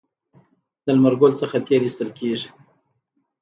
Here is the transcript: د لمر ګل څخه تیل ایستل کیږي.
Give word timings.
د 0.85 0.87
لمر 0.95 1.13
ګل 1.21 1.31
څخه 1.41 1.57
تیل 1.67 1.83
ایستل 1.85 2.09
کیږي. 2.19 2.49